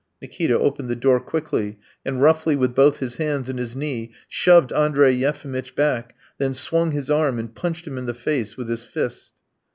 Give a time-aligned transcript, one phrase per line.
[0.19, 4.73] Nikita opened the door quickly, and roughly with both his hands and his knee shoved
[4.73, 8.83] Andrey Yefimitch back, then swung his arm and punched him in the face with his
[8.83, 9.33] fist.